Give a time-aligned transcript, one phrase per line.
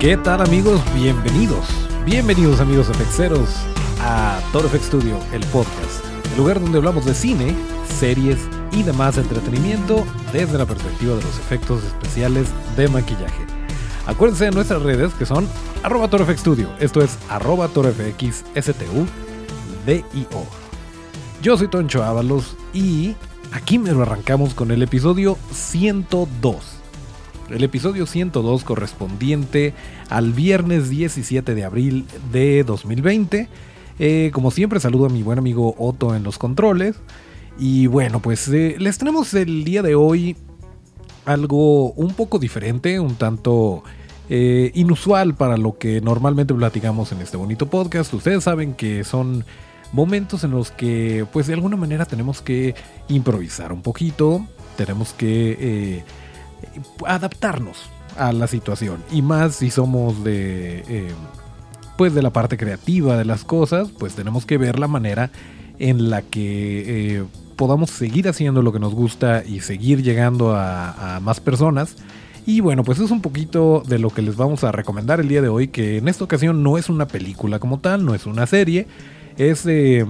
[0.00, 0.80] ¿Qué tal amigos?
[0.94, 1.66] Bienvenidos.
[2.06, 3.50] Bienvenidos amigos efexeros
[4.00, 6.02] a Toro FX Studio, el podcast.
[6.32, 7.54] El lugar donde hablamos de cine,
[7.98, 8.38] series
[8.72, 13.44] y demás entretenimiento desde la perspectiva de los efectos especiales de maquillaje.
[14.06, 15.46] Acuérdense de nuestras redes que son
[15.82, 17.68] arroba Studio, esto es arroba
[19.84, 20.46] DIO.
[21.42, 23.16] Yo soy Toncho Ábalos y
[23.52, 26.80] aquí me lo arrancamos con el episodio 102
[27.50, 29.74] el episodio 102 correspondiente
[30.08, 33.48] al viernes 17 de abril de 2020.
[33.98, 36.96] Eh, como siempre, saludo a mi buen amigo Otto en los controles.
[37.58, 40.36] Y bueno, pues eh, les tenemos el día de hoy
[41.26, 43.82] algo un poco diferente, un tanto
[44.28, 48.14] eh, inusual para lo que normalmente platicamos en este bonito podcast.
[48.14, 49.44] Ustedes saben que son
[49.92, 52.74] momentos en los que pues de alguna manera tenemos que
[53.08, 54.46] improvisar un poquito,
[54.76, 56.04] tenemos que
[57.06, 59.02] adaptarnos a la situación.
[59.12, 61.12] Y más si somos de, eh,
[61.96, 65.30] pues de la parte creativa de las cosas, pues tenemos que ver la manera
[65.78, 67.24] en la que eh,
[67.56, 71.96] podamos seguir haciendo lo que nos gusta y seguir llegando a, más personas.
[72.46, 75.42] Y bueno, pues es un poquito de lo que les vamos a recomendar el día
[75.42, 78.46] de hoy, que en esta ocasión no es una película como tal, no es una
[78.46, 78.86] serie,
[79.36, 80.06] es eh,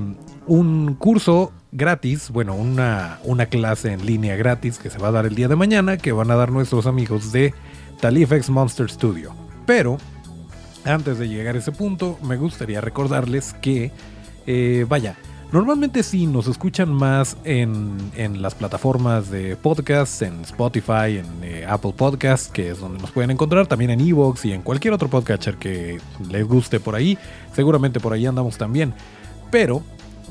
[0.50, 5.24] un curso gratis, bueno, una, una clase en línea gratis que se va a dar
[5.24, 7.54] el día de mañana, que van a dar nuestros amigos de
[8.00, 9.32] Talifex Monster Studio.
[9.64, 9.98] Pero,
[10.84, 13.92] antes de llegar a ese punto, me gustaría recordarles que,
[14.48, 15.14] eh, vaya,
[15.52, 21.64] normalmente sí nos escuchan más en, en las plataformas de podcast, en Spotify, en eh,
[21.64, 25.08] Apple Podcasts, que es donde nos pueden encontrar, también en Evox y en cualquier otro
[25.08, 27.16] podcatcher que les guste por ahí.
[27.54, 28.94] Seguramente por ahí andamos también.
[29.52, 29.84] Pero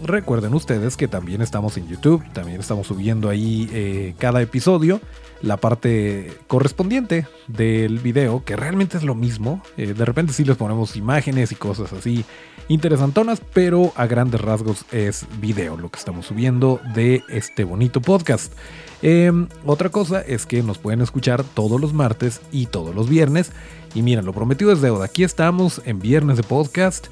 [0.04, 5.02] recuerden ustedes que también estamos en YouTube, también estamos subiendo ahí eh, cada episodio,
[5.42, 9.62] la parte correspondiente del video, que realmente es lo mismo.
[9.78, 12.26] Eh, de repente sí les ponemos imágenes y cosas así
[12.68, 18.54] interesantonas, pero a grandes rasgos es video lo que estamos subiendo de este bonito podcast.
[19.02, 23.52] Em, otra cosa es que nos pueden escuchar todos los martes y todos los viernes.
[23.96, 25.06] Y miren, lo prometido es deuda.
[25.06, 27.08] Aquí estamos en viernes de podcast.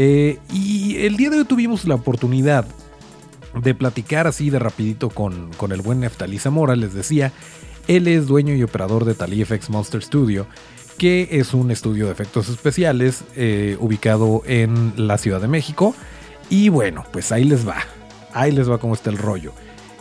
[0.00, 2.64] Eh, y el día de hoy tuvimos la oportunidad
[3.60, 7.32] de platicar así de rapidito con, con el buen Neftalí Zamora, les decía,
[7.88, 10.46] él es dueño y operador de TaliFX Monster Studio,
[10.98, 15.96] que es un estudio de efectos especiales eh, ubicado en la Ciudad de México.
[16.48, 17.78] Y bueno, pues ahí les va,
[18.32, 19.52] ahí les va cómo está el rollo.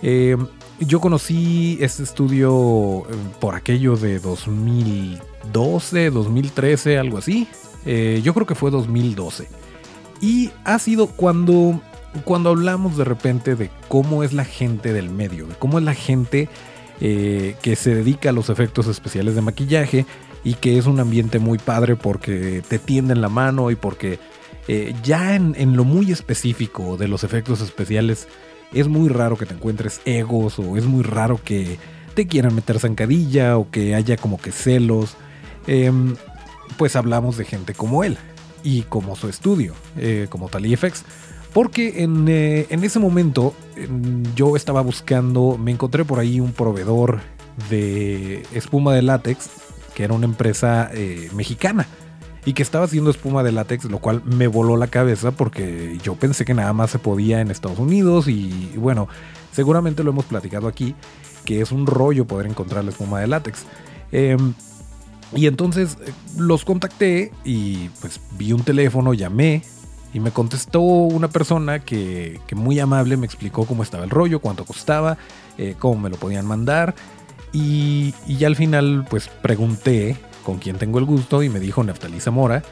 [0.03, 0.37] Eh,
[0.79, 3.07] yo conocí este estudio
[3.39, 7.47] por aquello de 2012, 2013, algo así.
[7.83, 9.47] yo creo que fue 2012.
[10.21, 11.79] Y ha sido cuando,
[12.23, 15.93] cuando hablamos de repente de cómo es la gente del medio, de cómo es la
[15.93, 16.49] gente
[16.99, 20.05] eh, que se dedica a los efectos especiales de maquillaje
[20.43, 24.19] y que es un ambiente muy padre porque te tienden la mano y porque
[24.67, 28.27] eh, ya en, lo muy específico de los efectos especiales
[28.73, 31.77] es muy raro que te encuentres egos o es muy raro que
[32.15, 35.15] te quieran meter zancadilla o que haya como que celos.
[35.67, 36.15] Em,
[36.77, 38.17] pues hablamos de gente como él
[38.63, 41.03] y como su estudio, eh, como TaliFX.
[41.53, 43.53] Porque en, eh, en ese momento
[44.35, 47.19] yo estaba buscando, me encontré por ahí un proveedor
[47.69, 49.49] de espuma de látex,
[49.95, 51.87] que era una empresa eh, mexicana
[52.45, 56.15] y que estaba haciendo espuma de látex, lo cual me voló la cabeza porque yo
[56.15, 59.07] pensé que nada más se podía en Estados Unidos y bueno,
[59.51, 60.95] seguramente lo hemos platicado aquí,
[61.43, 63.65] que es un rollo poder encontrar la espuma de látex.
[64.11, 64.53] Em,
[65.35, 69.63] y entonces eh, los contacté y pues vi un teléfono, llamé
[70.13, 74.65] y me contestó una persona que, muy amable me explicó cómo estaba el rollo, cuánto
[74.65, 75.17] costaba,
[75.57, 76.95] eh, cómo me lo podían mandar.
[77.53, 81.83] Y, y, ya al final pues pregunté con quién tengo el gusto y me dijo
[81.83, 82.63] Neftalí Zamora.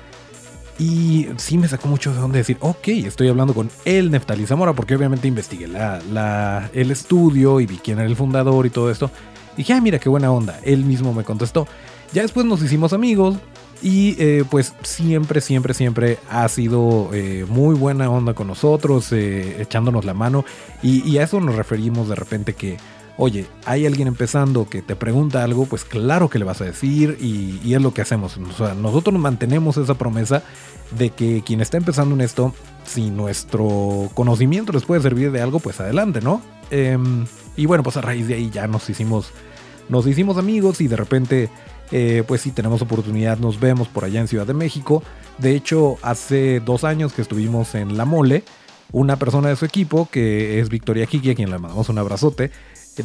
[0.77, 4.73] Y sí me sacó mucho de dónde decir, ok, estoy hablando con el Neftalí Zamora,
[4.73, 9.09] porque obviamente investigué la, el estudio y vi quién era el fundador y todo esto.
[9.53, 10.59] Y dije, ah, mira qué buena onda.
[10.63, 11.67] Él mismo me contestó.
[12.13, 13.37] Ya después nos hicimos amigos
[13.81, 19.61] y eh, pues siempre, siempre, siempre ha sido eh, muy buena onda con nosotros, eh,
[19.61, 20.45] echándonos la mano.
[20.81, 22.77] Y, a eso nos referimos de repente que
[23.17, 27.17] oye, hay alguien empezando que te pregunta algo, pues claro que le vas a decir
[27.21, 28.37] y, es lo que hacemos.
[28.37, 30.43] O sea, nosotros mantenemos esa promesa
[30.97, 32.53] de que quien está empezando en esto,
[32.85, 36.41] si nuestro conocimiento les puede servir de algo, pues adelante, ¿no?
[36.71, 37.25] Em,
[37.55, 39.29] y bueno, pues a raíz de ahí ya nos hicimos,
[39.89, 41.49] nos hicimos amigos y de repente,
[41.91, 45.03] eh, pues si tenemos oportunidad, nos vemos por allá en Ciudad de México.
[45.37, 48.43] De hecho, hace dos años que estuvimos en La Mole,
[48.91, 52.51] una persona de su equipo, que es Victoria Kiki, a quien le mandamos un abrazote,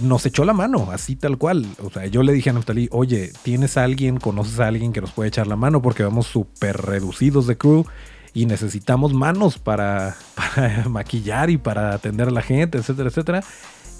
[0.02, 1.66] nos echó la mano, así tal cual.
[1.82, 5.10] O sea, yo le dije a Naftali, oye, ¿tienes alguien, conoces a alguien que nos
[5.10, 5.82] puede echar la mano?
[5.82, 7.84] Porque vamos súper reducidos de crew
[8.32, 13.44] y necesitamos manos para, para maquillar y para atender a la gente, etcétera, etcétera.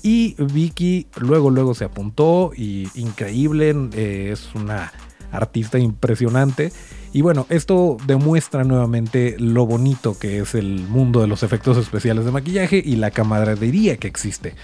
[0.03, 4.93] Y Vicky luego, luego se apuntó y increíble, eh, es una
[5.31, 6.73] artista impresionante.
[7.13, 12.25] Y bueno, esto demuestra nuevamente lo bonito que es el mundo de los efectos especiales
[12.25, 14.55] de maquillaje y la camaradería que existe.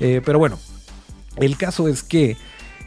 [0.00, 0.58] Eh, pero bueno,
[1.36, 2.36] el caso es que,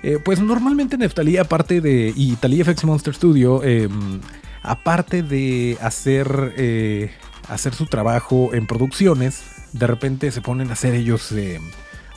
[0.01, 2.13] eh, pues normalmente Neftalí, aparte de.
[2.15, 4.21] Y Talí FX Monster Studio, em,
[4.63, 7.06] aparte de hacer,
[7.50, 9.41] hacer su trabajo en producciones,
[9.73, 11.61] de repente se ponen a hacer ellos em,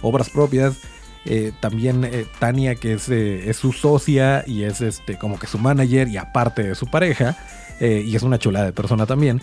[0.03, 0.77] obras propias.
[1.25, 2.11] Eh, también
[2.41, 6.65] Tania, que es, es, su socia y es este, como que su manager y aparte
[6.65, 7.37] de su pareja,
[7.81, 9.41] y es una chulada de persona también.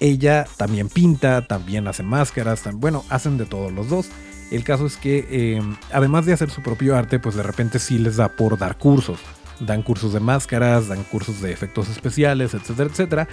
[0.00, 4.10] Ella también pinta, también hace máscaras, bueno, hacen de todos los dos.
[4.50, 7.98] El caso es que em, además de hacer su propio arte, pues de repente sí
[7.98, 9.20] les da por dar cursos.
[9.60, 13.28] Dan cursos de máscaras, dan cursos de efectos especiales, etcétera, etcétera.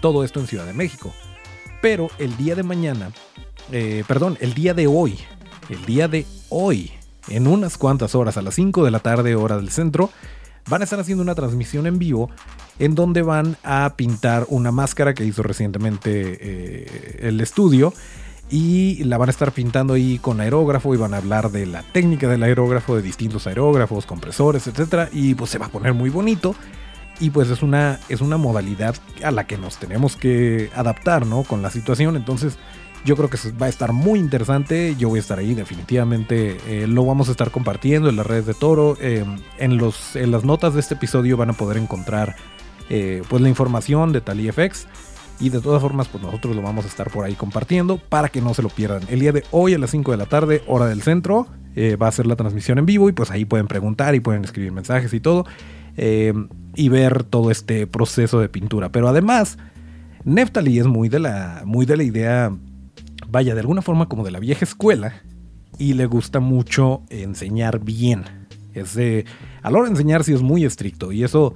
[0.00, 1.12] Todo esto en Ciudad de México.
[1.82, 3.10] Pero el día de mañana,
[3.72, 5.18] eh, perdón, el día de hoy,
[5.70, 6.90] el día de hoy,
[7.28, 10.10] en unas cuantas horas, a las 5 de la tarde, hora del centro,
[10.68, 12.30] van a estar haciendo una transmisión en vivo
[12.78, 17.92] en donde van a pintar una máscara que hizo recientemente eh, el estudio
[18.50, 21.82] y la van a estar pintando ahí con aerógrafo y van a hablar de la
[21.82, 26.10] técnica del aerógrafo, de distintos aerógrafos, compresores, etcétera y pues se va a poner muy
[26.10, 26.54] bonito
[27.20, 31.44] y pues es una es una modalidad a la que nos tenemos que adaptar, ¿no?
[31.44, 32.56] Con la situación, entonces
[33.04, 34.94] yo creo que va a estar muy interesante.
[34.96, 36.58] Yo voy a estar ahí, definitivamente.
[36.66, 38.96] Eh, lo vamos a estar compartiendo en las redes de Toro.
[39.00, 39.24] Eh,
[39.58, 42.36] en, los, en las notas de este episodio van a poder encontrar
[42.90, 44.86] eh, pues la información de TaliFX.
[45.40, 48.42] Y de todas formas, pues nosotros lo vamos a estar por ahí compartiendo para que
[48.42, 49.02] no se lo pierdan.
[49.08, 51.46] El día de hoy a las 5 de la tarde, hora del centro,
[51.78, 54.72] va a ser la transmisión en vivo y pues ahí pueden preguntar y pueden escribir
[54.72, 55.46] mensajes y todo.
[55.96, 58.92] Y ver todo este proceso de pintura.
[58.92, 59.56] Pero además,
[60.24, 62.52] Neftali es muy de la, muy de la idea,
[63.30, 65.22] vaya, de alguna forma como de la vieja escuela.
[65.78, 68.24] Y le gusta mucho enseñar bien.
[68.74, 71.12] Es a la hora de enseñar sí es muy estricto.
[71.12, 71.54] Y eso,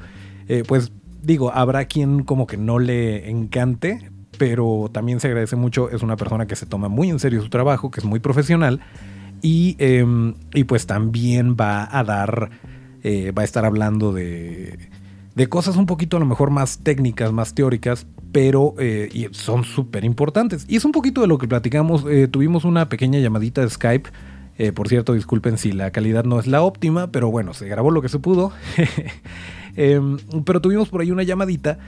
[0.49, 0.93] eh, pues
[1.23, 5.91] digo, habrá quien como que no le encante, pero también se agradece mucho.
[5.91, 8.81] Es una persona que se toma muy en serio su trabajo, que es muy profesional
[9.45, 10.35] y, em,
[10.67, 12.49] pues también va a dar,
[13.03, 14.89] eh, va a estar hablando de,
[15.35, 20.05] de cosas un poquito a lo mejor más técnicas, más teóricas, pero eh, son súper
[20.05, 20.65] importantes.
[20.69, 22.05] Y es un poquito de lo que platicamos.
[22.09, 24.11] Eh, tuvimos una pequeña llamadita de Skype.
[24.75, 28.03] por cierto, disculpen si la calidad no es la óptima, pero bueno, se grabó lo
[28.03, 28.53] que se pudo.
[29.77, 31.81] Em, pero tuvimos por ahí una llamadita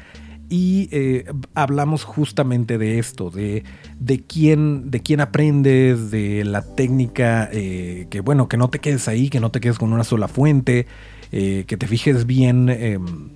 [0.49, 3.64] y eh, hablamos justamente de esto, de,
[3.99, 9.08] de, quién, de quién aprendes, de la técnica, eh, que bueno, que no te quedes
[9.08, 10.87] ahí, que no te quedes con una sola fuente,
[11.32, 13.31] eh, que te fijes bien em,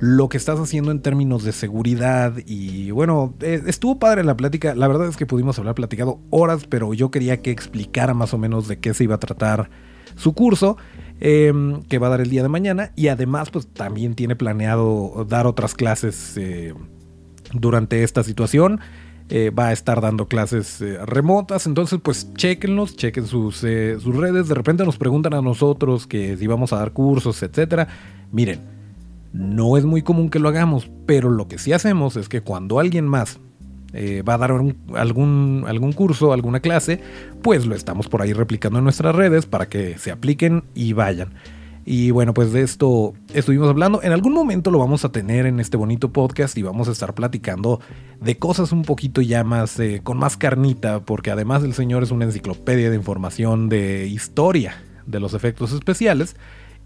[0.00, 4.88] lo que estás haciendo en términos de seguridad y bueno, estuvo padre la plática, la
[4.88, 8.68] verdad es que pudimos hablar platicado horas, pero yo quería que explicara más o menos
[8.68, 9.70] de qué se iba a tratar
[10.16, 10.76] su curso
[11.20, 15.26] Em, que va a dar el día de mañana y además pues también tiene planeado
[15.28, 16.74] dar otras clases eh,
[17.52, 18.78] durante esta situación.
[19.28, 24.48] Eh, va a estar dando clases eh, remotas, entonces pues chequenlos, chequen sus, sus redes,
[24.48, 27.88] de repente nos preguntan a nosotros que si vamos a dar cursos, etcétera.
[28.30, 28.60] Miren,
[29.32, 32.78] no es muy común que lo hagamos, pero lo que sí hacemos es que cuando
[32.80, 33.40] alguien más
[33.92, 37.00] eh, va a dar algún, algún curso, alguna clase,
[37.42, 41.30] pues lo estamos por ahí replicando en nuestras redes para que se apliquen y vayan.
[41.90, 44.02] Y bueno, pues de esto estuvimos hablando.
[44.02, 47.14] En algún momento lo vamos a tener en este bonito podcast y vamos a estar
[47.14, 47.80] platicando
[48.20, 52.10] de cosas un poquito ya más, eh, con más carnita, porque además el señor es
[52.10, 54.74] una enciclopedia de información de historia
[55.06, 56.36] de los efectos especiales.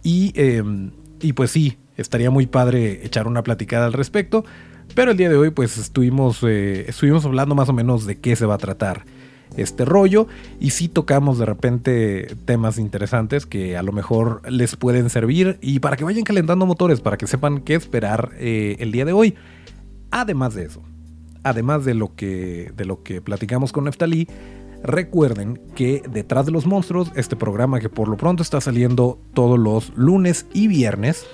[0.04, 4.44] Y, em, y pues sí, estaría muy padre echar una platicada al respecto.
[4.94, 8.36] Pero el día de hoy pues estuvimos, eh, estuvimos hablando más o menos de qué
[8.36, 9.04] se va a tratar
[9.56, 10.28] este rollo
[10.60, 15.80] y sí tocamos de repente temas interesantes que a lo mejor les pueden servir y
[15.80, 19.34] para que vayan calentando motores, para que sepan qué esperar eh, el día de hoy.
[20.10, 20.82] Además de eso,
[21.42, 24.28] además de lo que, de lo que platicamos con Neftalí,
[24.84, 29.56] Recuerden que Detrás de los Monstruos, este programa que por lo pronto está saliendo todos
[29.56, 31.24] los lunes y viernes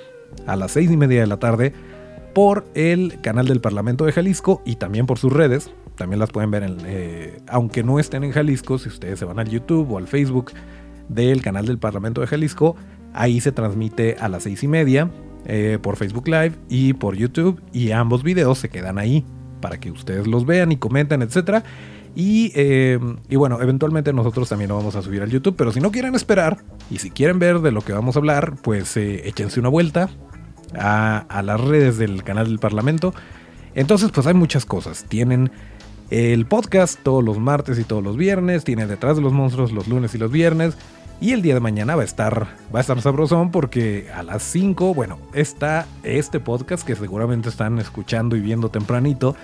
[0.46, 1.72] a las seis y media de la tarde
[2.34, 5.72] por el canal del Parlamento de Jalisco y también por sus redes.
[5.96, 9.40] También las pueden ver, en, eh, aunque no estén en Jalisco, si ustedes se van
[9.40, 10.52] al YouTube o al Facebook
[11.08, 12.76] del canal del Parlamento de Jalisco,
[13.12, 15.10] ahí se transmite a las seis y media
[15.46, 19.24] eh, por Facebook Live y por YouTube y ambos videos se quedan ahí
[19.60, 21.64] para que ustedes los vean y comenten, etcétera.
[22.14, 25.80] Y, eh, y, bueno, eventualmente nosotros también lo vamos a subir al YouTube, pero si
[25.80, 26.58] no quieren esperar
[26.90, 30.08] y si quieren ver de lo que vamos a hablar, pues échense una vuelta
[30.76, 33.14] a, a, las redes del canal del Parlamento.
[33.74, 35.04] Entonces, pues hay muchas cosas.
[35.08, 35.50] Tienen
[36.10, 39.88] el podcast todos los martes y todos los viernes, tienen detrás de los monstruos los
[39.88, 40.76] lunes y los viernes.
[41.20, 44.42] Y el día de mañana va a estar, va a estar sabrosón porque a las
[44.44, 49.34] 5, bueno, está este podcast que seguramente están escuchando y viendo tempranito.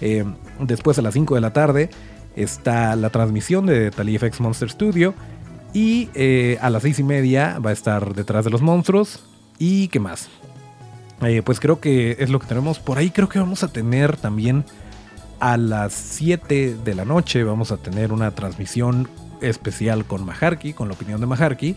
[0.00, 0.24] Eh,
[0.58, 1.90] después a las 5 de la tarde
[2.34, 5.14] está la transmisión de TaliFX Monster Studio.
[5.72, 9.22] Y eh, a las 6 y media va a estar detrás de los monstruos.
[9.56, 10.28] ¿Y qué más?
[11.22, 12.78] Eh, pues creo que es lo que tenemos.
[12.78, 14.64] Por ahí creo que vamos a tener también
[15.38, 17.44] a las 7 de la noche.
[17.44, 19.08] Vamos a tener una transmisión
[19.40, 21.76] especial con Maharki, con la opinión de Maharki.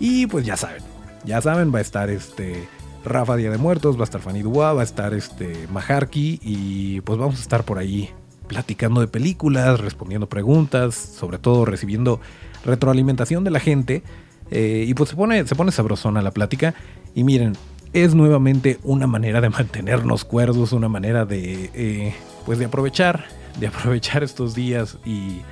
[0.00, 0.82] Y pues ya saben,
[1.24, 2.66] ya saben, va a estar este
[3.04, 7.00] Rafa Día de Muertos, va a estar Fanny Dua, va a estar este Maharki y
[7.02, 8.10] pues vamos a estar por ahí
[8.48, 12.20] platicando de películas, respondiendo preguntas, sobre todo recibiendo
[12.64, 14.02] retroalimentación de la gente.
[14.50, 16.74] Eh, y pues se pone, se pone sabrosona la plática.
[17.14, 17.56] Y miren,
[17.92, 22.14] es nuevamente una manera de mantenernos cuerdos, una manera de, eh,
[22.46, 23.24] pues de aprovechar,
[23.58, 25.42] de aprovechar estos días y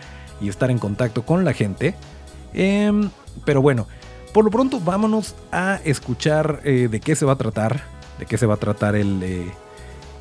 [0.49, 1.95] estar en contacto con la gente.
[2.53, 3.11] Em,
[3.45, 3.87] pero bueno,
[4.33, 7.83] por lo pronto vámonos a escuchar eh, de qué se va a tratar,
[8.19, 9.51] de qué se va a tratar el, eh,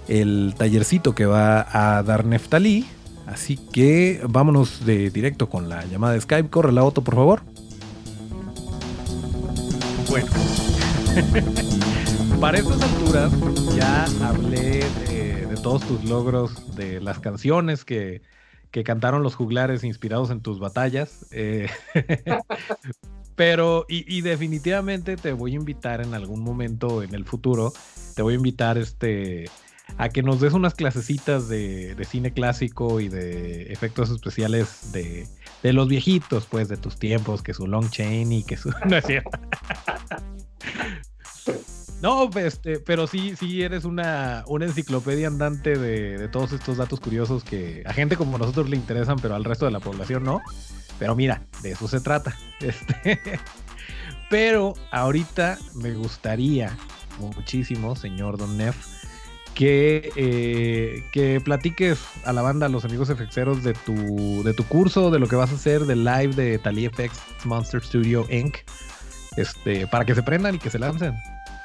[0.08, 2.86] el tallercito que va a dar Neftalí.
[3.28, 6.50] Así que vámonos de directo con la llamada de Skype.
[6.50, 7.42] Corre la auto, por favor.
[10.10, 10.26] Bueno,
[12.40, 13.32] para estas alturas
[13.76, 18.22] ya hablé de, todos tus logros, de las canciones que,
[18.72, 21.26] que cantaron los juglares inspirados en tus batallas.
[21.32, 21.68] Eh,
[23.36, 27.74] pero, y, definitivamente te voy a invitar en algún momento en el futuro,
[28.16, 29.50] te voy a invitar este,
[29.98, 35.28] a que nos des unas clasecitas de, cine clásico y de efectos especiales de,
[35.62, 38.72] de, los viejitos, pues, de tus tiempos, que su Long Chain y que su...
[38.86, 39.32] No es cierto.
[42.02, 47.84] No, este, pero sí, sí eres una, enciclopedia andante de, todos estos datos curiosos que
[47.86, 50.42] a gente como nosotros le interesan, pero al resto de la población no.
[50.98, 52.36] Pero mira, de eso se trata.
[52.60, 53.40] Este,
[54.30, 56.76] pero ahorita me gustaría
[57.20, 58.76] muchísimo, señor Don Neff,
[59.54, 64.66] que, eh, que platiques a la banda, a los amigos efexeros de tu, de tu
[64.66, 68.58] curso, de lo que vas a hacer del live de Tali FX Monster Studio Inc.
[69.38, 71.16] Este, para que se prendan y que se lancen.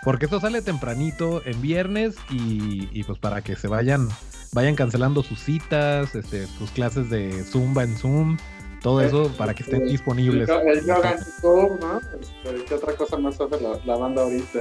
[0.05, 4.09] Porque esto sale tempranito en viernes y, pues para que se vayan
[4.53, 8.37] vayan cancelando sus citas, este, sus clases de Zumba en Zoom,
[8.83, 10.49] todo eso para que estén disponibles.
[10.49, 11.99] El, yoga en Zoom, ¿no?
[11.99, 14.61] Este, ¿Qué otra cosa más hace la, banda ahorita?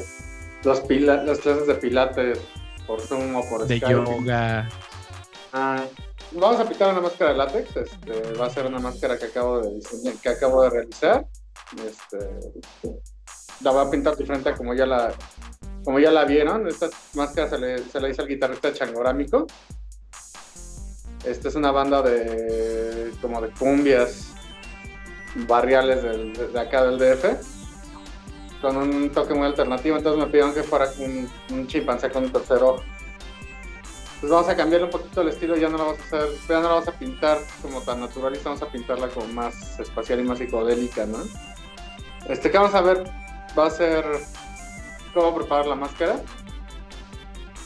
[0.63, 2.39] Los pila, las clases de pilates
[2.87, 4.69] por Zoom o por De yoga.
[5.51, 5.85] Ah,
[6.31, 7.75] vamos a pintar una máscara de látex.
[7.75, 11.27] Este, va a ser una máscara que acabo de diseñar, que acabo de realizar.
[11.85, 12.97] Este,
[13.61, 15.13] la voy a pintar diferente como ya la,
[15.83, 16.67] como ya la vieron.
[16.67, 19.47] Esta máscara se le, se hizo al guitarrista changorámico.
[21.25, 24.33] Esta es una banda de como de cumbias
[25.47, 27.25] barriales de, acá del DF
[28.61, 29.97] con un toque muy alternativo.
[29.97, 32.81] Entonces me pidieron que fuera un, un chimpancé con un tercero.
[34.19, 36.55] Pues vamos a cambiar un poquito el estilo, ya no la vamos a hacer, ya
[36.55, 40.23] no la vamos a pintar como tan naturalista, vamos a pintarla como más espacial y
[40.23, 41.17] más psicodélica, ¿no?
[42.29, 43.03] Este que vamos a ver
[43.57, 44.03] va a ser
[45.13, 46.21] cómo preparar la máscara.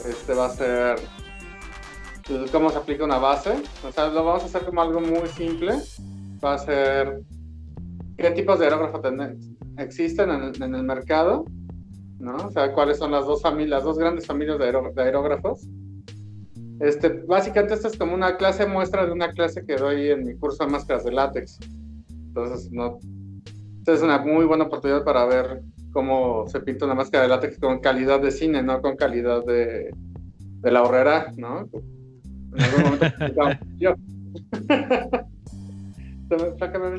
[0.05, 0.99] Este va a ser
[2.51, 3.61] cómo se aplica una base.
[3.87, 5.75] O sea, lo vamos a hacer como algo muy simple.
[6.43, 7.21] Va a ser
[8.17, 9.01] qué tipos de aerógrafos
[9.77, 11.45] existen en el, mercado,
[12.19, 12.35] ¿no?
[12.35, 15.67] O sea, cuáles son las dos familias, las dos grandes familias de, aerógrafos.
[16.79, 20.35] Este, básicamente esto es como una clase muestra de una clase que doy en mi
[20.35, 21.59] curso de máscaras de látex.
[22.09, 22.99] Entonces, no,
[23.79, 27.59] esta es una muy buena oportunidad para ver cómo se pinta una máscara de látex
[27.59, 29.91] con calidad de cine, no con calidad de,
[30.61, 31.69] de la horrera, ¿no?
[32.55, 33.05] En algún momento
[33.77, 33.95] yo.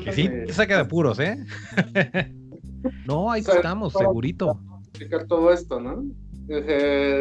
[0.03, 1.37] que sí, te saca de apuros, ¿eh?
[3.05, 4.59] no, ahí estamos, segurito.
[4.89, 6.03] Explicar todo esto, ¿no?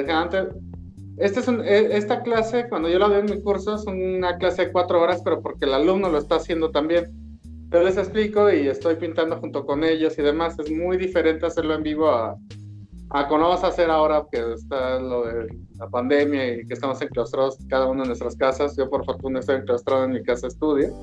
[0.08, 0.46] antes,
[1.18, 4.66] este es e, esta clase, cuando yo la doy en mi curso, es una clase
[4.66, 7.27] de cuatro horas, pero porque el alumno lo está haciendo también.
[7.70, 10.58] Yo les explico y estoy pintando junto con ellos y demás.
[10.58, 12.34] Es muy diferente hacerlo en vivo a,
[13.10, 17.00] a como vamos a hacer ahora que está lo de la pandemia y que estamos
[17.02, 18.74] enclaustrados cada uno en nuestras casas.
[18.74, 20.94] Yo por fortuna estoy enclaustrado en mi casa estudio.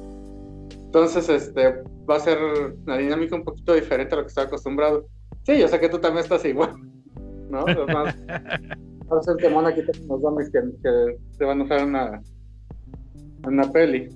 [0.72, 2.38] Entonces, este, va a ser
[2.86, 5.06] una dinámica un poquito diferente a lo que estoy acostumbrado.
[5.44, 6.74] Sí, yo sé que tú también estás igual,
[7.50, 7.66] ¿no?
[7.68, 12.24] Además, va a ser Mona aquí unos zombies que, que se van a en una,
[13.46, 14.10] una peli,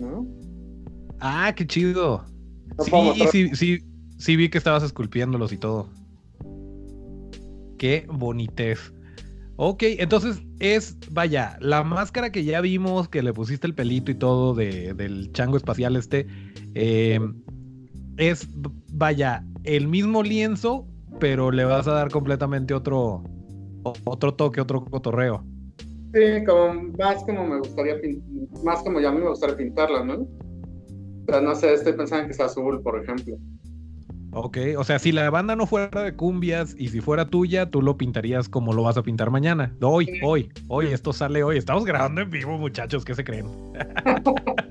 [0.00, 0.41] ¿no?
[1.24, 2.24] Ah, qué chido.
[2.76, 3.78] No Sí, sí, sí,
[4.18, 5.88] sí vi que estabas esculpiéndolos y todo.
[7.78, 8.92] Qué bonitez.
[9.54, 14.16] Ok, entonces es, vaya, la máscara que ya vimos, que le pusiste el pelito y
[14.16, 16.26] todo de- del chango espacial este,
[16.74, 17.20] eh,
[18.16, 18.48] es,
[18.90, 20.88] vaya, el mismo lienzo,
[21.20, 23.22] pero le vas a dar completamente otro,
[24.04, 25.44] otro toque, otro cotorreo.
[26.12, 27.94] Sí, como más como me gustaría
[28.64, 30.41] más como ya me gustaría pintarla, ¿no?
[31.28, 33.36] O sea, no sé, estoy pensando en que sea azul, por ejemplo.
[34.34, 37.82] Ok, o sea, si la banda no fuera de cumbias y si fuera tuya, tú
[37.82, 39.76] lo pintarías como lo vas a pintar mañana.
[39.82, 40.20] Hoy, Sí.
[40.24, 41.58] hoy, hoy, esto sale hoy.
[41.58, 43.46] Estamos grabando en vivo, muchachos, ¿qué se creen?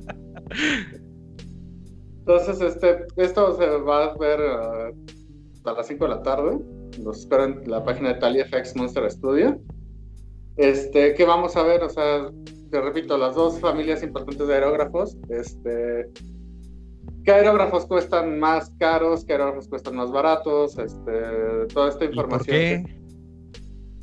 [2.19, 4.91] Entonces, este, esto se va a ver ah,
[5.65, 6.59] a las 5 de la tarde.
[7.03, 9.59] Los espero en la página de Talia FX Monster Studio.
[10.57, 11.83] Este, ¿qué vamos a ver?
[11.83, 12.29] O sea,
[12.69, 15.17] te repito, las dos familias importantes de aerógrafos.
[15.29, 16.09] Este,
[17.23, 19.23] ¿qué aerógrafos cuestan más caros?
[19.25, 20.77] ¿Qué aerógrafos cuestan más baratos?
[20.77, 21.11] Este,
[21.73, 22.45] toda esta ¿Y por información.
[22.57, 23.01] qué?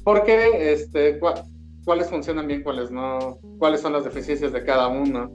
[0.04, 1.44] Porque, este, cua-
[1.84, 5.30] cuáles funcionan bien, cuáles no, cuáles son las deficiencias de cada uno.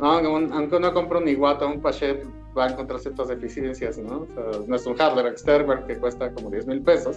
[0.00, 0.18] ¿no?
[0.32, 2.24] Un- aunque uno compre un Iwata un Pachet,
[2.58, 4.22] va a encontrar ciertas deficiencias, ¿no?
[4.22, 7.16] O sea, no es un hardware externo que cuesta como 10 mil pesos.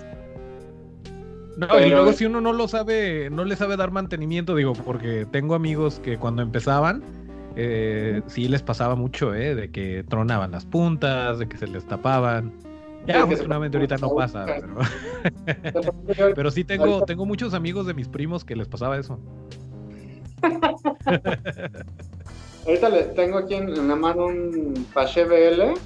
[1.58, 5.26] No, y luego si uno no lo sabe, no le sabe dar mantenimiento, digo, porque
[5.32, 7.02] tengo amigos que cuando empezaban,
[7.56, 9.56] eh, sí les pasaba mucho, ¿eh?
[9.56, 12.54] De que tronaban las puntas, de que se les tapaban.
[13.08, 14.46] Ya, que afortunadamente ahorita no pasa,
[15.62, 15.94] pero,
[16.36, 19.20] pero sí tengo, tengo muchos amigos de mis primos que les pasaba eso.
[22.66, 25.78] Ahorita le tengo aquí en, en la mano un Pachet BL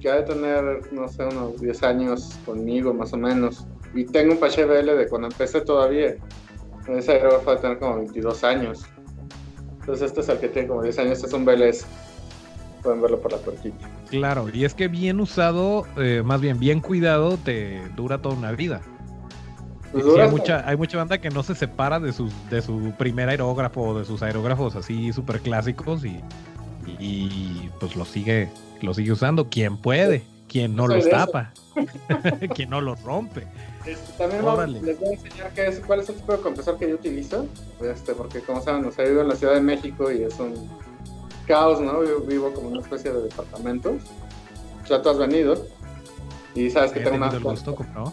[0.00, 3.66] que ha de tener, no sé, unos 10 años conmigo más o menos.
[3.94, 6.16] Y tengo un Pachet BL de cuando empecé todavía.
[6.88, 8.84] Ese aerógrafo de tener como 22 años.
[9.90, 11.84] Entonces este es el que tiene como 10 años, este es un BLS.
[12.80, 13.90] Pueden verlo por la puerquita.
[14.08, 18.52] Claro, y es que bien usado, eh, más bien bien cuidado, te dura toda una
[18.52, 18.82] vida.
[19.90, 22.92] Pues sí, hay, mucha, hay mucha banda que no se separa de, sus, de su
[22.98, 26.20] primer aerógrafo o de sus aerógrafos así súper clásicos y,
[27.00, 28.48] y, pues lo sigue,
[28.82, 29.50] lo sigue usando.
[29.50, 31.52] Quien puede, quien no los tapa,
[32.54, 33.48] quien no los rompe.
[33.86, 34.80] Este, también Órale.
[34.82, 37.46] les voy a enseñar qué es, cuál es el tipo de compresor que yo utilizo.
[37.80, 40.68] Este, porque como saben, o sea, vivo en la Ciudad de México y es un
[41.46, 42.04] caos, ¿no?
[42.04, 43.96] Yo vivo como una especie de departamento.
[44.88, 45.64] Ya tú has venido.
[46.54, 48.12] Y sabes que He tengo, una, gusto, ¿no?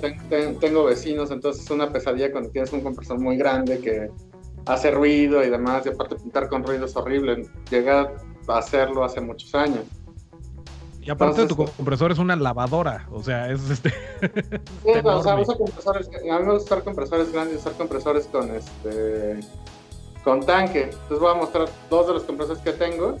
[0.00, 4.10] ten- ten- tengo vecinos, entonces es una pesadilla cuando tienes un compresor muy grande que
[4.66, 5.86] hace ruido y demás.
[5.86, 7.48] Y aparte pintar con ruido es horrible.
[7.70, 8.12] Llegué a
[8.48, 9.84] hacerlo hace muchos años.
[11.06, 13.90] Y aparte Entonces, tu compresor es una lavadora, o sea, es este...
[14.82, 18.50] Sí, o sea, uso compresores, a mí me gusta usar compresores grandes, usar compresores con
[18.50, 19.40] este
[20.24, 20.90] con tanque.
[20.90, 23.16] Entonces voy a mostrar dos de los compresores que tengo.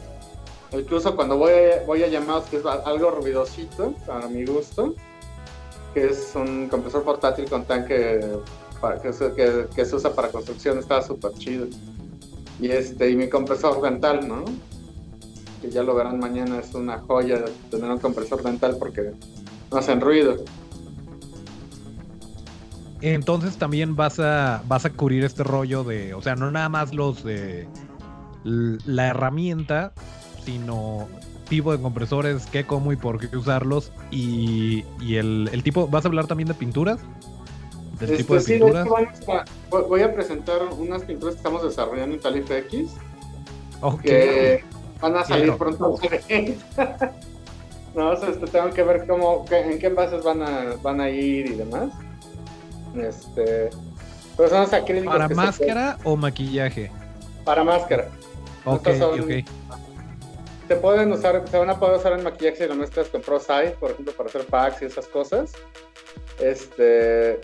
[0.72, 4.92] Incluso cuando voy a, voy a llamados, que es algo ruidosito, para mi gusto,
[5.94, 8.20] que es un compresor portátil con tanque
[8.80, 11.68] para, que, se, que, que se usa para construcción, está súper chido.
[12.58, 14.44] Y este, y mi compresor dental, ¿no?
[15.66, 19.12] Que ya lo verán mañana, es una joya tener un compresor dental porque
[19.72, 20.36] no hacen ruido.
[23.00, 26.94] Entonces también vas a, vas a cubrir este rollo de, o sea, no nada más
[26.94, 27.66] los de
[28.44, 29.92] la herramienta,
[30.44, 31.08] sino
[31.48, 36.04] tipo de compresores, qué, cómo y por qué usarlos y, y el, el tipo, ¿vas
[36.04, 37.00] a hablar también de pinturas?
[37.98, 38.86] Del Este, tipo de sí, de pinturas.
[38.86, 42.90] hecho, vamos a- voy- a presentar unas pinturas que estamos desarrollando en Talif X
[43.82, 44.00] Ok.
[44.02, 44.64] que
[45.00, 45.58] van a salir Quiero.
[45.58, 45.98] pronto.
[47.94, 51.00] no, o sea, este, tengo que ver cómo, qué- en qué envases van a, van
[51.00, 51.90] a ir y demás.
[52.96, 53.70] Este,
[54.36, 56.90] pero son los acrílicos ¿Para que se- máscara o maquillaje?
[57.44, 58.08] para máscara.
[58.64, 59.30] Ok, son- ok.
[60.68, 63.76] Se pueden usar, se van a poder usar en maquillaje si lo mezclas con ProSite,
[63.78, 65.52] por ejemplo, para hacer packs y esas cosas.
[66.40, 67.40] Este,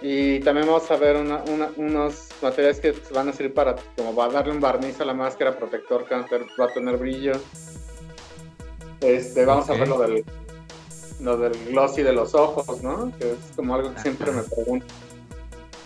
[0.00, 4.14] y también vamos a ver una- una- unos materiales que van a servir para como
[4.14, 7.32] va a darle un barniz a la máscara, protector que va a tener- brillo.
[9.00, 10.24] Este, vamos a ver lo del,
[11.20, 13.12] lo del glossy de los ojos, ¿no?
[13.18, 14.86] Que es como algo que siempre me pregunto.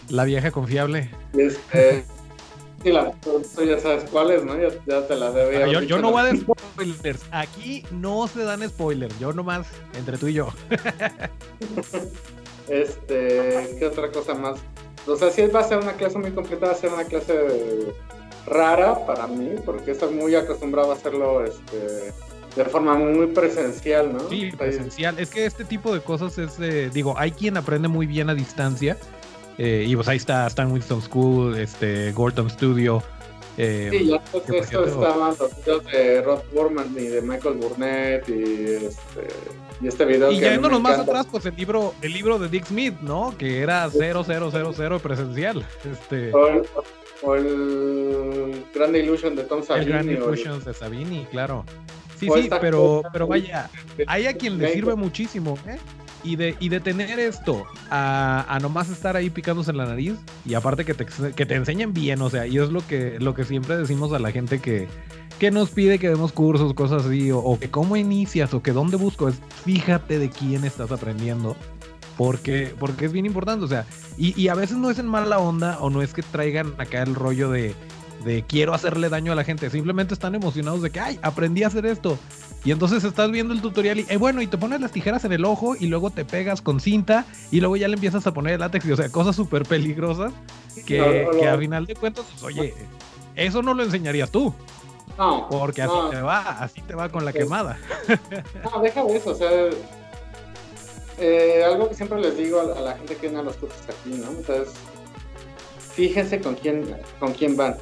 [0.08, 1.10] La vieja confiable.
[1.36, 2.04] Este,
[2.82, 4.58] Sí, la, tú, ya sabes cuál es, ¿no?
[4.60, 5.68] Ya, ya te la debía.
[5.68, 7.20] Yo, yo, no voy a dar spoilers.
[7.30, 9.16] Aquí no se dan spoilers.
[9.20, 10.48] Yo nomás, entre tú y yo.
[12.68, 14.60] este, ¿qué otra cosa más?
[15.06, 17.92] O sea, sí va a ser una clase muy completa, va a ser una clase
[18.46, 22.12] rara para mí, porque estoy muy acostumbrado a hacerlo este,
[22.56, 24.28] de forma muy presencial, ¿no?
[24.28, 25.18] Sí, presencial.
[25.18, 28.34] Es que este tipo de cosas es, eh, digo, hay quien aprende muy bien a
[28.34, 28.96] distancia.
[29.58, 33.02] Eh, y pues ahí está Stan Winston School, este, Gorton Studio.
[33.58, 38.86] Eh, sí, ya esto estaban los videos de Rod Burman y de Michael Burnett y
[38.86, 39.28] este,
[39.82, 40.30] y este video.
[40.30, 43.34] Y yéndonos más atrás, pues el libro, el libro de Dick Smith, ¿no?
[43.36, 45.66] Que era 0000 presencial.
[45.84, 46.32] Este...
[47.24, 49.86] O el, Grand Illusion de Tom Savini.
[49.86, 51.64] El Grand Illusion de Savini, claro.
[52.18, 53.70] Sí, sí, pero, pero vaya,
[54.06, 55.78] hay a quien le sirve muchísimo, ¿eh?
[56.24, 60.14] Y de, y de tener esto a, a, nomás estar ahí picándose en la nariz
[60.46, 63.34] y aparte que te, que te enseñen bien, o sea, y es lo que, lo
[63.34, 64.86] que siempre decimos a la gente que,
[65.40, 68.96] que nos pide que demos cursos, cosas así, o, que cómo inicias, o que dónde
[68.96, 71.56] busco, es fíjate de quién estás aprendiendo.
[72.16, 73.84] Porque, porque es bien importante, o sea,
[74.16, 77.02] y, y a veces no es en mala onda o no es que traigan acá
[77.02, 77.74] el rollo de,
[78.24, 79.70] de quiero hacerle daño a la gente.
[79.70, 82.18] Simplemente están emocionados de que, ay, aprendí a hacer esto.
[82.64, 85.32] Y entonces estás viendo el tutorial y, eh, bueno, y te pones las tijeras en
[85.32, 88.54] el ojo y luego te pegas con cinta y luego ya le empiezas a poner
[88.54, 90.32] el látex y, o sea, cosas súper peligrosas
[90.86, 92.74] que, que a final de cuentas, pues, oye,
[93.34, 94.54] eso no lo enseñarías tú.
[95.18, 95.48] No.
[95.50, 97.78] Porque así te va, así te va con la quemada.
[98.64, 99.50] No, deja eso, o sea,
[101.18, 104.10] eh, algo que siempre les digo a, la gente que viene a los cursos aquí,
[104.10, 104.30] ¿no?
[104.30, 104.72] Entonces,
[105.94, 107.76] fíjense con quién, con quién van.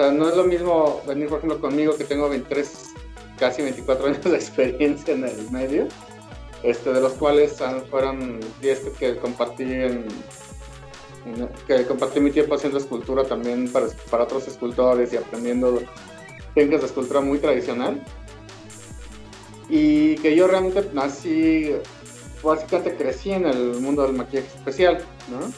[0.00, 2.94] Sea, no es lo mismo venir, por ejemplo, conmigo que tengo 23,
[3.38, 5.88] casi 24 años de experiencia en el medio,
[6.62, 10.06] este, de los cuales fueron 10 que, compartí en,
[11.66, 15.82] que compartí mi tiempo haciendo escultura también para, para otros escultores y aprendiendo
[16.54, 18.02] técnicas de escultura muy tradicional.
[19.68, 21.72] Y que yo realmente nací,
[22.42, 25.52] básicamente crecí en el mundo del maquillaje especial, ¿no?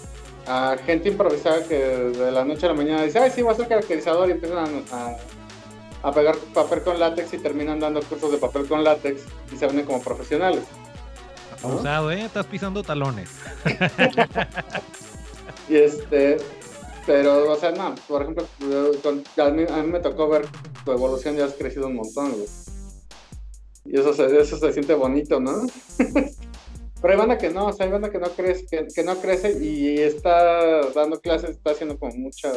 [0.47, 3.57] A gente improvisada que de la noche a la mañana dice, ay, sí, voy a
[3.57, 8.39] ser caracterizador y empiezan a, a, pegar papel con látex y terminan dando cursos de
[8.39, 10.65] papel con látex y se venden como profesionales.
[11.63, 12.25] Abusado, ¿eh?
[12.25, 13.31] Estás pisando talones.
[15.69, 16.39] y este,
[17.07, 18.47] pero, o sea, no, por ejemplo,
[19.39, 20.47] a, mí, me tocó ver
[20.85, 22.49] tu evolución, ya has crecido un montón, güey.
[23.85, 25.67] Y eso se, eso se siente bonito, ¿no?
[27.03, 29.59] Pero hay banda que no, o sea, hay banda que no crece, que, no crece
[29.61, 32.49] y está dando clases, está haciendo como mucho,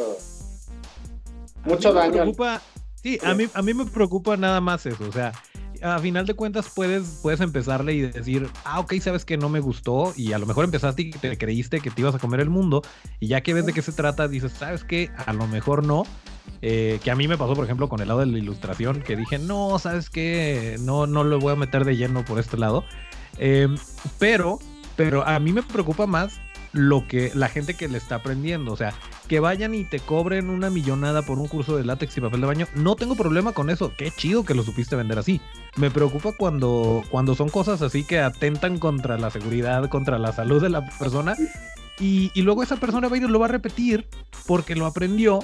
[1.64, 2.12] mucho daño.
[2.12, 2.62] Preocupa,
[2.94, 5.32] sí, a mí, a mí me preocupa nada más eso, o sea,
[5.82, 9.60] a final de cuentas puedes, puedes empezarle y decir, ah, ok, sabes que no me
[9.60, 12.50] gustó y a lo mejor empezaste y te creíste que te ibas a comer el
[12.50, 12.82] mundo
[13.20, 16.04] y ya que ves de qué se trata, dices, sabes que a lo mejor no.
[16.62, 19.14] Eh, que a mí me pasó, por ejemplo, con el lado de la ilustración, que
[19.14, 22.84] dije, no, sabes que no, no lo voy a meter de lleno por este lado.
[23.38, 23.76] Em,
[24.18, 24.58] pero,
[24.96, 26.40] pero a mí me preocupa más
[26.72, 28.92] lo que la gente que le está aprendiendo, o sea,
[29.28, 32.46] que vayan y te cobren una millonada por un curso de látex y papel de
[32.46, 35.40] baño, no tengo problema con eso, qué chido que lo supiste vender así.
[35.76, 40.62] Me preocupa cuando cuando son cosas así que atentan contra la seguridad, contra la salud
[40.62, 41.34] de la persona
[41.98, 44.06] y, luego esa persona va a ir y lo va a repetir
[44.46, 45.40] porque lo aprendió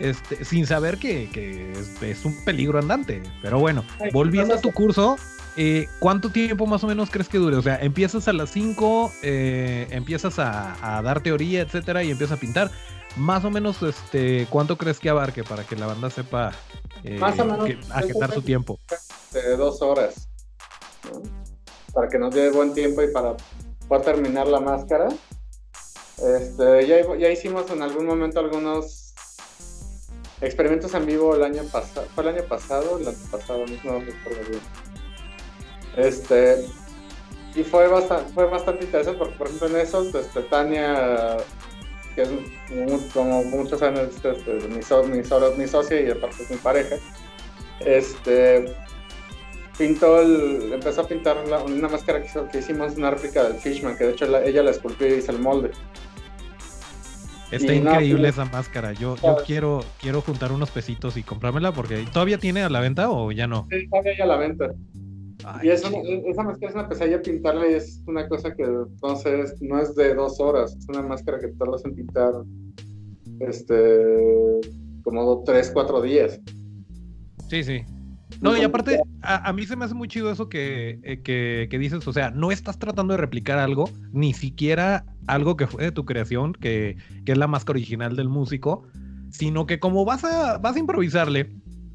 [0.00, 1.30] este, sin saber que,
[1.72, 3.22] es, es, un peligro andante.
[3.42, 5.16] Pero bueno, volviendo a tu curso,
[5.56, 7.56] eh, ¿Cuánto tiempo más o menos crees que dure?
[7.56, 12.40] O sea, empiezas a las 5, eh, empiezas a, dar teoría, etcétera, y empiezas a
[12.40, 12.70] pintar.
[13.16, 16.52] Más o menos, este, ¿cuánto crees que abarque para que la banda sepa
[17.04, 18.80] eh, más o menos, agendar su tiempo?
[19.32, 20.28] De dos horas.
[21.92, 23.36] Para que nos dé buen tiempo y para
[23.86, 25.08] poder terminar la máscara.
[26.18, 29.14] Este, ya, ya hicimos en algún momento algunos
[30.40, 32.08] experimentos en vivo el año pasado.
[32.16, 32.98] ¿Fue el año pasado?
[32.98, 34.93] El año pasado, no recuerdo bien
[35.96, 36.66] este,
[37.54, 41.36] y fue bastante, fue bastante interesante porque, por ejemplo, en esos, este, Tania,
[42.14, 42.30] que es
[43.12, 44.76] como muchos años, este, mi,
[45.56, 46.96] mi, socia y aparte es mi pareja,
[47.80, 48.74] este,
[49.78, 54.10] pintó el, empezó a pintar una máscara que, hicimos, una réplica del Fishman, que de
[54.12, 55.70] hecho ella la esculpió y hizo el molde.
[57.52, 58.94] Está increíble esa máscara.
[58.94, 63.10] Yo, yo quiero, quiero juntar unos pesitos y comprármela porque todavía tiene a la venta
[63.10, 63.68] o ya no.
[63.70, 64.74] Sí, todavía a la venta
[65.62, 69.94] y esa máscara es una pesadilla pintarla y es una cosa que entonces no es
[69.94, 72.32] de dos horas, es una máscara que tardas en pintar
[73.40, 74.60] este
[75.02, 76.40] como tres, cuatro días.
[77.48, 77.84] Sí, sí.
[78.40, 81.78] No, y aparte, a, mí se me hace muy chido eso que, eh, que, que,
[81.78, 85.92] dices, o sea, no estás tratando de replicar algo, ni siquiera algo que fue de
[85.92, 88.84] tu creación, que, que es la máscara original del músico,
[89.30, 91.52] sino que como vas a, vas a improvisarle,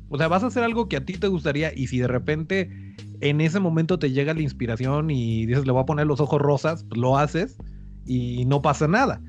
[0.09, 2.95] o sea, vas a hacer algo que a ti te gustaría y si de repente
[3.21, 6.41] en ese momento te llega la inspiración y dices, le voy a poner los ojos
[6.41, 7.57] rosas, pues lo haces
[8.05, 9.21] y no pasa nada.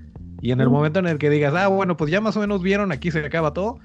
[0.42, 2.62] Y en el momento en el que digas, ah, bueno, pues ya más o menos
[2.62, 3.79] vieron, aquí se acaba todo,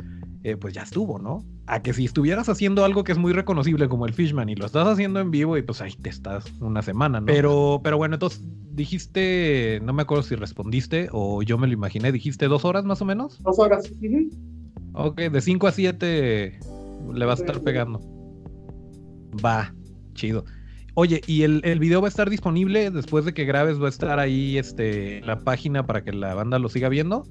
[0.44, 1.44] eh, pues ya estuvo, ¿no?
[1.66, 4.66] A que si estuvieras haciendo algo que es muy reconocible como el Fishman y lo
[4.66, 7.26] estás haciendo en vivo y pues ahí te estás una semana, ¿no?
[7.26, 8.42] Pero, pero bueno, entonces
[8.72, 13.02] dijiste, no me acuerdo si respondiste o yo me lo imaginé, dijiste dos horas más
[13.02, 13.42] o menos.
[13.44, 13.92] Dos horas.
[14.94, 16.60] Ok, de 5 a 7
[17.14, 18.00] le va a estar pegando.
[19.44, 19.74] Va,
[20.16, 20.46] chido.
[20.96, 23.82] Oye, ¿y el, el, video va a estar disponible después de que grabes?
[23.82, 27.28] ¿Va a estar ahí este, la página para que la banda lo siga viendo?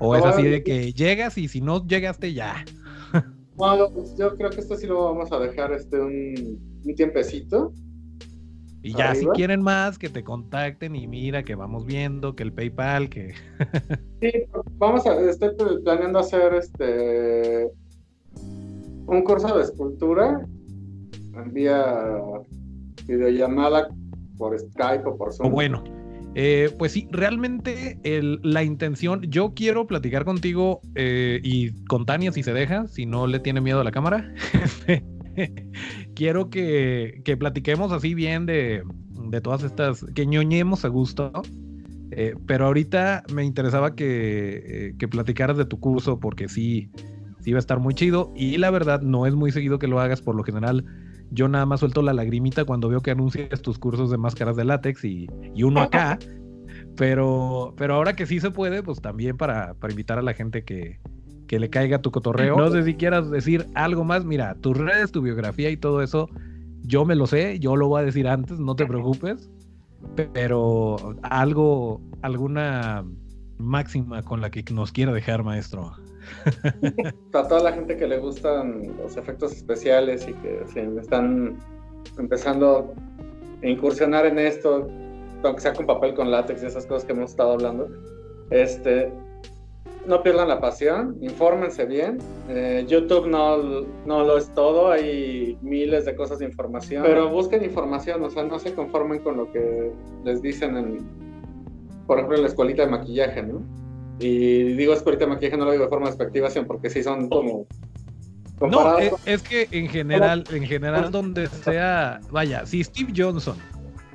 [0.00, 2.64] ¿O es así de que llegas y si no llegaste ya?
[3.56, 7.72] Bueno, pues yo creo que esto sí lo vamos a dejar este un, un tiempecito.
[8.82, 12.52] Y ya, si quieren más, que te contacten y mira que vamos viendo, que el
[12.52, 13.32] PayPal, que...
[14.20, 14.30] sí,
[14.74, 17.70] vamos a, estoy planeando hacer este
[19.06, 20.46] un curso de escultura
[21.44, 21.94] vía
[23.06, 23.88] videollamada
[24.36, 25.52] por Skype o por Zoom.
[25.52, 25.82] bueno,
[26.38, 27.98] eh, pues sí, realmente
[28.42, 33.26] la intención, yo quiero platicar contigo eh, y con Tania si se deja, si no
[33.26, 34.34] le tiene miedo a la cámara.
[36.14, 38.82] quiero que, que, platiquemos así bien de,
[39.30, 41.32] de, todas estas, que ñoñemos a gusto.
[42.10, 46.90] Eh, pero ahorita me interesaba que, que platicaras de tu curso porque sí,
[47.40, 50.00] sí va a estar muy chido y la verdad no es muy seguido que lo
[50.00, 50.84] hagas por lo general
[51.30, 54.64] yo nada más suelto la lagrimita cuando veo que anuncias tus cursos de máscaras de
[54.64, 55.26] látex y,
[55.62, 56.18] uno acá.
[56.96, 60.64] pero, pero ahora que sí se puede, pues también para, para invitar a la gente
[60.64, 60.98] que,
[61.46, 62.56] que le caiga tu cotorreo.
[62.56, 64.24] No sé si quieras decir algo más.
[64.24, 66.28] Mira, tus redes, tu biografía y todo eso,
[66.82, 69.50] yo me lo sé, yo lo voy a decir antes, no te preocupes.
[70.32, 73.04] Pero algo, alguna
[73.58, 75.92] máxima con la que nos quiera dejar, maestro.
[77.32, 80.62] a toda la gente que le gustan los efectos especiales y que
[81.00, 81.58] están
[82.18, 82.94] empezando
[83.62, 84.88] a incursionar en esto,
[85.42, 87.88] aunque sea con papel con látex y esas cosas que hemos estado hablando,
[88.50, 89.12] este,
[90.06, 92.18] no pierdan la pasión, infórmense bien.
[92.48, 97.64] Eh, YouTube no, no lo es todo, hay miles de cosas de información, pero busquen
[97.64, 99.92] información, o sea, no se conformen con lo que
[100.24, 101.25] les dicen en,
[102.06, 103.62] por ejemplo, en la escuelita de maquillaje, ¿no?
[104.18, 107.28] Y digo es que ahorita maquillaje no lo digo de forma despectiva, porque sí son
[107.28, 107.66] como...
[108.60, 113.56] No, es, que en general, en general donde sea, vaya, si Steve Johnson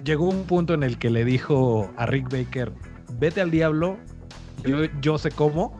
[0.04, 2.71] llegó a un punto en el que le dijo a Rick Baker,
[3.19, 3.97] vete al diablo,
[4.63, 5.80] yo, yo sé cómo,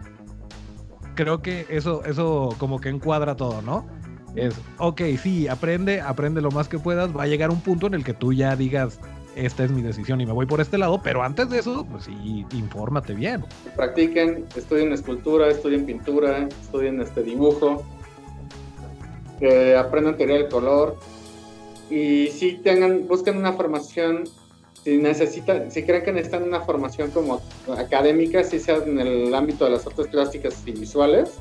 [1.16, 3.88] creo que eso, eso como que encuadra todo, ¿no?
[4.36, 7.96] Es, ok, sí, aprende, aprende lo más que puedas, va a llegar un punto en
[7.96, 9.00] el que tú ya digas,
[9.36, 12.06] esta es mi decisión y me voy por este lado, pero antes de eso, pues
[12.06, 13.46] sí, infórmate bien.
[13.76, 17.84] Practiquen, estudien escultura, estudien pintura, estudien este dibujo,
[19.40, 20.98] eh, aprendan teoría del color
[21.90, 24.24] y si tengan, busquen una formación,
[24.84, 27.42] si necesitan, si creen que necesitan una formación como
[27.78, 31.32] académica, si sea en el ámbito de las artes plásticas y visuales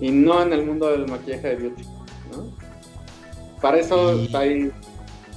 [0.00, 1.84] y no en el mundo del maquillaje de beauty.
[3.60, 4.70] Para eso hay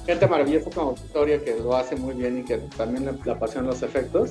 [0.06, 3.82] gente maravillosa como Victoria que lo hace muy bien y que también le, apasionan los
[3.82, 4.30] efectos.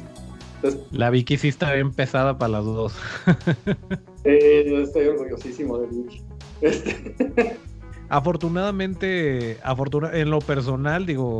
[0.92, 2.94] la Vicky sí está bien pesada para las dos.
[4.26, 6.22] yo estoy orgullosísimo de Vicky.
[6.62, 7.58] Este.
[8.10, 9.58] Afortunadamente,
[10.14, 11.40] en lo personal, digo,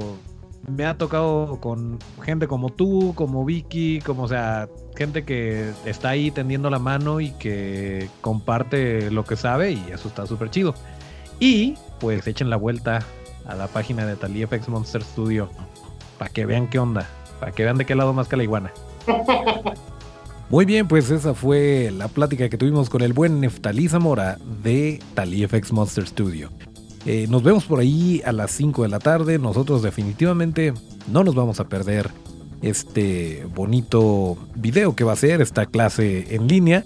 [0.70, 6.10] me ha tocado con gente como tú, como Vicky, como, o sea, gente que está
[6.10, 10.74] ahí tendiendo la mano y que comparte lo que sabe y eso está súper chido.
[11.42, 13.06] Y pues echen la vuelta
[13.46, 15.50] a la página de TaliFX Monster Studio
[16.18, 18.72] para que vean qué onda, para que vean de qué lado más que la iguana.
[20.50, 25.00] Muy bien, pues esa fue la plática que tuvimos con el buen Neftalí Zamora de
[25.14, 26.50] TaliFX Monster Studio.
[27.06, 29.40] Eh, nos vemos por ahí a las 5 de la tarde.
[29.40, 30.74] Nosotros definitivamente
[31.12, 32.12] no nos vamos a perder
[32.62, 36.84] este bonito video que va a ser esta clase en línea.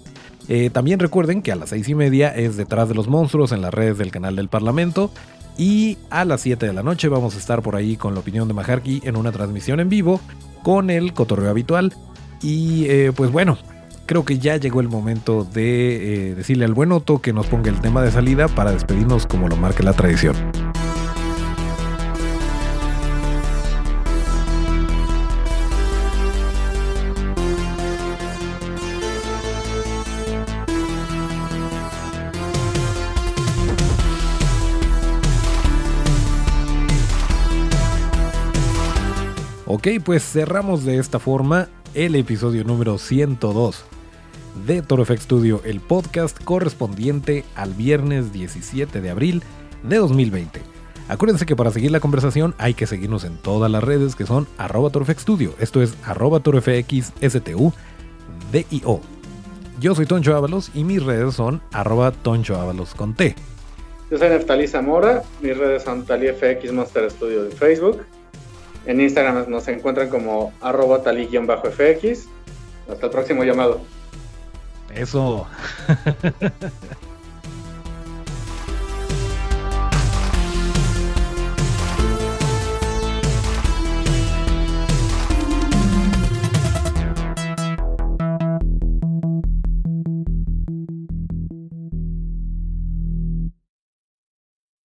[0.48, 3.62] Eh, también recuerden que a las 6 y media es detrás de los monstruos en
[3.62, 5.10] las redes del canal del Parlamento.
[5.58, 8.46] Y a las 7 de la noche vamos a estar por ahí con la opinión
[8.48, 10.20] de Maharki en una transmisión en vivo
[10.62, 11.94] con el cotorreo habitual.
[12.42, 13.56] Y eh, pues bueno,
[14.04, 17.70] creo que ya llegó el momento de eh, decirle al buen Otto que nos ponga
[17.70, 20.36] el tema de salida para despedirnos como lo marque la tradición.
[39.68, 43.84] Ok, pues cerramos de esta forma el episodio número 102
[44.64, 49.42] de Toro FX Studio, el podcast correspondiente al viernes 17 de abril
[49.82, 50.60] de 2020.
[51.08, 54.46] Acuérdense que para seguir la conversación hay que seguirnos en todas las redes que son
[54.56, 55.52] arroba Studio.
[55.58, 56.40] Esto es arroba.
[59.80, 63.34] Yo soy Toncho Ábalos y mis redes son arroba Toncho Ábalos con T.
[64.12, 68.02] Yo soy Neftalí Zamora, mis redes son TaliFX Monster Studio de Facebook.
[68.86, 72.28] En Instagram nos encuentran como arroba tali-fx.
[72.90, 73.80] Hasta el próximo llamado.
[74.94, 75.46] Eso.